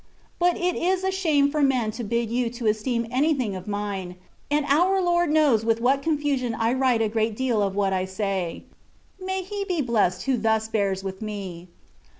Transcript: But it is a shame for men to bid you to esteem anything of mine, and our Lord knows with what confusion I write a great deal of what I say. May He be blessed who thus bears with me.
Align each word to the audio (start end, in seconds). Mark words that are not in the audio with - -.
But 0.39 0.57
it 0.57 0.75
is 0.75 1.03
a 1.03 1.11
shame 1.11 1.51
for 1.51 1.61
men 1.61 1.91
to 1.91 2.03
bid 2.03 2.31
you 2.31 2.49
to 2.49 2.65
esteem 2.65 3.05
anything 3.11 3.55
of 3.55 3.67
mine, 3.67 4.15
and 4.49 4.65
our 4.65 4.99
Lord 4.99 5.29
knows 5.29 5.63
with 5.63 5.79
what 5.79 6.01
confusion 6.01 6.55
I 6.55 6.73
write 6.73 7.03
a 7.03 7.07
great 7.07 7.35
deal 7.35 7.61
of 7.61 7.75
what 7.75 7.93
I 7.93 8.05
say. 8.05 8.63
May 9.23 9.43
He 9.43 9.63
be 9.63 9.79
blessed 9.83 10.23
who 10.23 10.37
thus 10.37 10.67
bears 10.67 11.03
with 11.03 11.21
me. 11.21 11.67